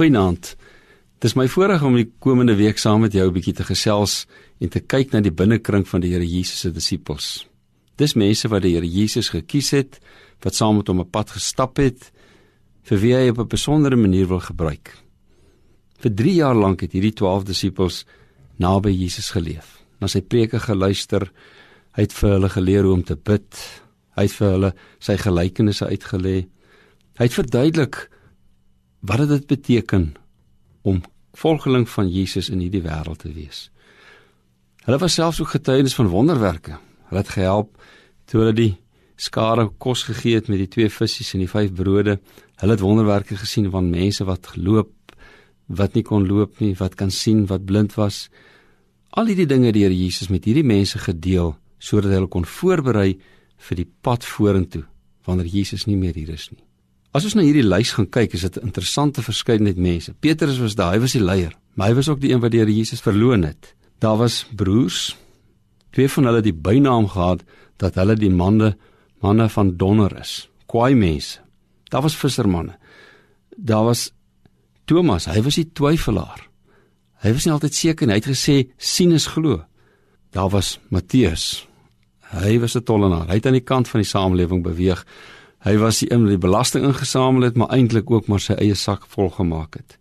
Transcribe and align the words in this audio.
Goeienaand. 0.00 0.54
Dis 1.20 1.34
my 1.36 1.44
voorreg 1.52 1.82
om 1.84 1.98
die 1.98 2.06
komende 2.24 2.54
week 2.56 2.78
saam 2.80 3.02
met 3.04 3.12
jou 3.12 3.26
'n 3.28 3.34
bietjie 3.36 3.52
te 3.52 3.64
gesels 3.68 4.26
en 4.58 4.68
te 4.68 4.80
kyk 4.80 5.12
na 5.12 5.20
die 5.20 5.30
binnekring 5.30 5.84
van 5.88 6.00
die 6.00 6.12
Here 6.12 6.24
Jesus 6.24 6.60
se 6.60 6.70
disippels. 6.70 7.46
Dis 7.96 8.14
mense 8.14 8.48
wat 8.48 8.62
die 8.62 8.72
Here 8.72 8.88
Jesus 8.88 9.28
gekies 9.28 9.70
het, 9.70 10.00
wat 10.40 10.54
saam 10.54 10.76
met 10.76 10.88
hom 10.88 11.00
'n 11.00 11.10
pad 11.10 11.30
gestap 11.30 11.76
het, 11.76 12.12
vir 12.82 12.98
wie 12.98 13.14
hy 13.14 13.28
op 13.28 13.38
'n 13.40 13.48
besondere 13.48 13.96
manier 13.96 14.26
wil 14.26 14.40
gebruik. 14.40 14.96
Vir 15.98 16.14
3 16.14 16.34
jaar 16.34 16.54
lank 16.54 16.80
het 16.80 16.92
hierdie 16.92 17.12
12 17.12 17.44
disippels 17.44 18.06
naby 18.56 18.90
Jesus 18.90 19.30
geleef. 19.30 19.84
Na 20.00 20.06
sy 20.06 20.22
preke 20.22 20.60
geluister, 20.60 21.30
hy 21.92 22.02
het 22.02 22.12
vir 22.12 22.30
hulle 22.30 22.48
geleer 22.48 22.84
hoe 22.84 22.94
om 22.94 23.04
te 23.04 23.16
bid, 23.16 23.82
hy 24.16 24.22
het 24.22 24.32
vir 24.32 24.50
hulle 24.50 24.74
sy 24.98 25.16
gelykenisse 25.16 25.86
uitgelê. 25.86 26.46
Hy 27.18 27.24
het 27.24 27.34
verduidelik 27.34 28.08
wat 29.00 29.28
dit 29.28 29.46
beteken 29.46 30.14
om 30.82 31.02
volgeling 31.32 31.88
van 31.88 32.08
Jesus 32.08 32.50
in 32.50 32.60
hierdie 32.60 32.82
wêreld 32.84 33.22
te 33.22 33.32
wees. 33.32 33.68
Hulle 34.84 34.98
was 34.98 35.14
selfs 35.14 35.40
ook 35.40 35.54
getuienis 35.54 35.94
van 35.94 36.08
wonderwerke. 36.12 36.78
Hulle 37.08 37.22
het 37.22 37.34
gehelp 37.34 37.74
toe 38.30 38.40
hulle 38.40 38.56
die 38.56 38.72
skare 39.20 39.68
kos 39.78 40.04
gegee 40.08 40.38
het 40.38 40.48
met 40.48 40.62
die 40.62 40.70
twee 40.70 40.90
visse 40.92 41.24
en 41.34 41.44
die 41.44 41.50
vyf 41.50 41.72
brode. 41.76 42.18
Hulle 42.60 42.76
het 42.76 42.84
wonderwerke 42.84 43.36
gesien 43.36 43.70
van 43.70 43.90
mense 43.90 44.24
wat 44.24 44.52
geloop, 44.54 44.92
wat 45.66 45.94
nie 45.94 46.04
kon 46.06 46.26
loop 46.26 46.60
nie, 46.60 46.74
wat 46.78 46.96
kan 46.98 47.10
sien, 47.10 47.44
wat 47.46 47.64
blind 47.64 47.96
was. 47.98 48.28
Al 49.10 49.30
hierdie 49.30 49.48
dinge 49.50 49.70
het 49.70 49.76
die 49.76 49.84
Here 49.84 49.96
Jesus 49.96 50.30
met 50.30 50.46
hierdie 50.48 50.66
mense 50.66 50.98
gedeel 50.98 51.56
sodat 51.80 52.12
hulle 52.12 52.28
kon 52.28 52.44
voorberei 52.44 53.14
vir 53.68 53.76
die 53.76 53.88
pad 54.04 54.24
vorentoe 54.24 54.84
wanneer 55.24 55.48
Jesus 55.48 55.86
nie 55.88 55.96
meer 55.96 56.16
hier 56.16 56.32
is 56.34 56.50
nie. 56.52 56.64
As 57.12 57.24
ons 57.26 57.34
na 57.34 57.42
hierdie 57.42 57.66
lys 57.66 57.90
gaan 57.96 58.06
kyk, 58.06 58.34
is 58.34 58.42
dit 58.42 58.56
'n 58.56 58.66
interessante 58.66 59.22
verskeidenheid 59.22 59.76
mense. 59.76 60.14
Petrus 60.20 60.58
was 60.58 60.74
daar, 60.74 60.92
hy 60.94 61.00
was 61.00 61.12
die 61.12 61.22
leier, 61.22 61.52
maar 61.74 61.88
hy 61.88 61.94
was 61.94 62.08
ook 62.08 62.20
die 62.20 62.30
een 62.32 62.40
wat 62.40 62.50
die 62.50 62.60
Here 62.60 62.72
Jesus 62.72 63.00
verloon 63.00 63.42
het. 63.42 63.74
Daar 63.98 64.16
was 64.16 64.46
broers, 64.54 65.16
twee 65.90 66.08
van 66.08 66.24
hulle 66.24 66.40
die 66.40 66.54
bynaam 66.54 67.08
gehad 67.08 67.42
dat 67.76 67.94
hulle 67.94 68.16
die 68.16 68.30
manne 68.30 68.76
manne 69.20 69.48
van 69.48 69.76
donder 69.76 70.20
is, 70.20 70.48
kwaai 70.66 70.94
mense. 70.94 71.40
Daar 71.90 72.02
was 72.02 72.16
vissermanne. 72.16 72.78
Daar 73.56 73.84
was 73.84 74.12
Thomas, 74.84 75.26
hy 75.26 75.42
was 75.42 75.54
die 75.54 75.70
twyfelaar. 75.72 76.50
Hy 77.20 77.32
was 77.32 77.44
nie 77.44 77.52
altyd 77.52 77.74
seker 77.76 78.06
nie. 78.06 78.16
Hy 78.16 78.20
het 78.22 78.30
gesê 78.32 78.56
sien 78.78 79.12
is 79.12 79.26
glo. 79.26 79.60
Daar 80.32 80.48
was 80.48 80.78
Matteus. 80.88 81.66
Hy 82.32 82.58
was 82.58 82.76
'n 82.76 82.82
tollenaar. 82.82 83.28
Hy 83.28 83.34
het 83.34 83.46
aan 83.46 83.58
die 83.58 83.66
kant 83.66 83.88
van 83.88 84.00
die 84.00 84.08
samelewing 84.08 84.62
beweeg. 84.62 85.04
Hy 85.60 85.76
was 85.76 86.00
die 86.00 86.08
een 86.12 86.24
wat 86.24 86.34
die 86.34 86.40
belasting 86.40 86.86
ingesamel 86.88 87.42
het, 87.42 87.56
maar 87.56 87.72
eintlik 87.76 88.10
ook 88.10 88.28
maar 88.32 88.40
sy 88.40 88.56
eie 88.56 88.74
sak 88.74 89.04
vol 89.12 89.28
gemaak 89.30 89.76
het. 89.76 89.98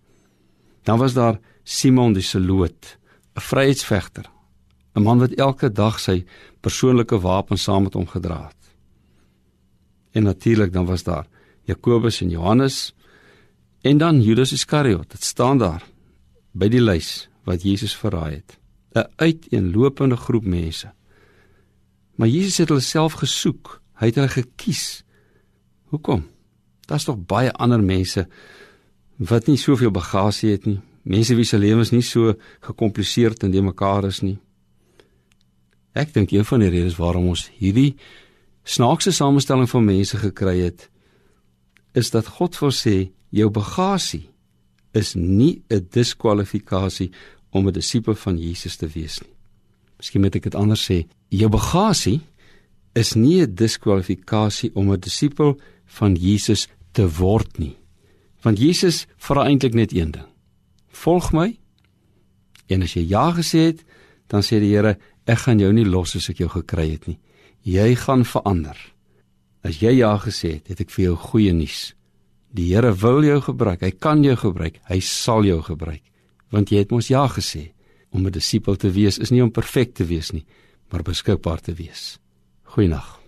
Dan 0.87 0.99
was 0.99 1.13
daar 1.13 1.39
Simon 1.63 2.13
die 2.13 2.23
Seloot, 2.23 2.97
'n 3.35 3.41
vryheidsvegter, 3.41 4.25
'n 4.95 5.03
man 5.03 5.19
wat 5.19 5.35
elke 5.35 5.69
dag 5.71 5.99
sy 5.99 6.25
persoonlike 6.61 7.19
wapen 7.19 7.57
saam 7.57 7.83
met 7.83 7.93
hom 7.93 8.07
gedra 8.07 8.47
het. 8.47 8.59
En 10.11 10.23
natuurlik 10.23 10.73
dan 10.73 10.85
was 10.85 11.03
daar 11.03 11.27
Jakobus 11.63 12.21
en 12.21 12.29
Johannes 12.29 12.95
en 13.81 13.97
dan 13.97 14.21
Judas 14.21 14.51
Iskariot. 14.51 15.11
Dit 15.11 15.23
staan 15.23 15.57
daar 15.57 15.83
by 16.51 16.67
die 16.67 16.81
lys 16.81 17.29
wat 17.43 17.63
Jesus 17.63 17.95
verraai 17.95 18.35
het. 18.35 18.57
'n 18.95 19.07
Uiteenlopende 19.15 20.15
groep 20.15 20.45
mense. 20.45 20.91
Maar 22.15 22.27
Jesus 22.27 22.57
het 22.57 22.69
hulle 22.69 22.81
self 22.81 23.13
gesoek. 23.13 23.81
Hy 23.93 24.05
het 24.05 24.15
hulle 24.15 24.27
gekies 24.27 25.03
Hoekom? 25.89 26.25
Daar's 26.87 27.05
tog 27.05 27.17
baie 27.17 27.51
ander 27.53 27.81
mense 27.83 28.27
wat 29.17 29.47
nie 29.47 29.57
soveel 29.57 29.91
bagasie 29.91 30.51
het 30.51 30.65
nie. 30.65 30.79
Mense 31.03 31.35
wie 31.35 31.45
se 31.45 31.57
lewens 31.57 31.91
nie 31.91 32.03
so 32.05 32.33
gekompliseerd 32.65 33.43
en 33.43 33.51
de 33.51 33.61
mekaar 33.61 34.05
is 34.07 34.21
nie. 34.21 34.37
Ek 35.97 36.13
dink 36.13 36.31
een 36.31 36.45
van 36.45 36.63
die 36.63 36.69
redes 36.69 36.97
waarom 36.99 37.31
ons 37.33 37.49
hierdie 37.59 37.95
snaakse 38.63 39.11
samestelling 39.15 39.69
van 39.69 39.85
mense 39.85 40.17
gekry 40.21 40.59
het 40.61 40.89
is 41.97 42.11
dat 42.13 42.29
God 42.37 42.57
wil 42.61 42.73
sê 42.75 43.09
jou 43.33 43.49
bagasie 43.49 44.29
is 44.93 45.15
nie 45.15 45.61
'n 45.69 45.87
diskwalifikasie 45.91 47.11
om 47.51 47.67
'n 47.67 47.73
disipel 47.73 48.15
van 48.15 48.37
Jesus 48.37 48.75
te 48.75 48.87
wees 48.87 49.19
nie. 49.21 49.33
Miskien 49.97 50.21
moet 50.21 50.35
ek 50.35 50.43
dit 50.43 50.55
anders 50.55 50.91
sê. 50.91 51.07
Jou 51.29 51.49
bagasie 51.49 52.21
is 52.93 53.13
nie 53.13 53.41
'n 53.41 53.55
diskwalifikasie 53.55 54.71
om 54.73 54.91
'n 54.91 54.99
disipel 54.99 55.59
van 55.97 56.15
Jesus 56.15 56.67
te 56.91 57.07
word 57.19 57.57
nie. 57.59 57.75
Want 58.45 58.59
Jesus 58.61 59.05
vra 59.17 59.47
eintlik 59.49 59.75
net 59.75 59.93
een 59.93 60.13
ding. 60.15 60.27
Volg 61.01 61.31
my. 61.35 61.49
En 62.69 62.85
as 62.85 62.93
jy 62.95 63.03
ja 63.09 63.29
gesê 63.35 63.71
het, 63.71 63.83
dan 64.29 64.45
sê 64.45 64.59
die 64.61 64.71
Here, 64.75 64.95
ek 65.25 65.45
gaan 65.45 65.59
jou 65.61 65.71
nie 65.73 65.87
los 65.87 66.15
as 66.15 66.29
ek 66.31 66.43
jou 66.43 66.49
gekry 66.53 66.91
het 66.93 67.07
nie. 67.09 67.17
Jy 67.65 67.95
gaan 67.99 68.23
verander. 68.25 68.77
As 69.65 69.81
jy 69.81 69.97
ja 69.99 70.13
gesê 70.21 70.59
het, 70.59 70.69
het 70.71 70.85
ek 70.85 70.93
vir 70.93 71.09
jou 71.09 71.17
goeie 71.29 71.53
nuus. 71.53 71.89
Die 72.55 72.69
Here 72.71 72.93
wil 72.95 73.25
jou 73.25 73.39
gebruik. 73.49 73.83
Hy 73.83 73.91
kan 73.99 74.23
jou 74.23 74.37
gebruik. 74.39 74.79
Hy 74.89 74.99
sal 75.03 75.45
jou 75.49 75.59
gebruik. 75.65 76.03
Want 76.53 76.71
jy 76.71 76.85
het 76.85 76.95
mos 76.95 77.11
ja 77.11 77.27
gesê. 77.27 77.71
Om 78.09 78.25
'n 78.25 78.31
disipel 78.31 78.75
te 78.75 78.89
wees 78.89 79.19
is 79.19 79.29
nie 79.29 79.43
om 79.43 79.51
perfek 79.51 79.93
te 79.93 80.05
wees 80.05 80.31
nie, 80.31 80.45
maar 80.89 81.03
beskikbaar 81.03 81.61
te 81.61 81.73
wees. 81.73 82.17
Goeienaand. 82.63 83.18